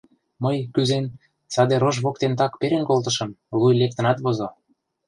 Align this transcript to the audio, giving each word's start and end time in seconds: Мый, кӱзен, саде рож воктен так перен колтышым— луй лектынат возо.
Мый, 0.43 0.57
кӱзен, 0.73 1.05
саде 1.53 1.75
рож 1.83 1.95
воктен 2.05 2.33
так 2.39 2.53
перен 2.59 2.83
колтышым— 2.89 3.29
луй 3.59 3.73
лектынат 3.81 4.17
возо. 4.23 4.47